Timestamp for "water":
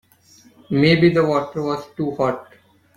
1.23-1.61